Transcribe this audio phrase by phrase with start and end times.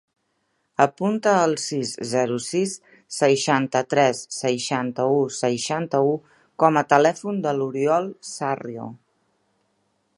[0.83, 2.73] Apunta el sis, zero, sis,
[3.17, 6.17] seixanta-tres, seixanta-u, seixanta-u
[6.65, 8.89] com a telèfon de l'Oriol Sarrio.